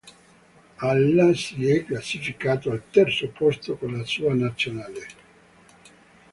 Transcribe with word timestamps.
Alla 0.79 1.31
si 1.35 1.69
è 1.69 1.85
classificato 1.85 2.71
al 2.71 2.81
terzo 2.89 3.27
posto 3.29 3.77
con 3.77 3.95
la 3.99 4.03
sua 4.03 4.33
Nazionale. 4.33 5.05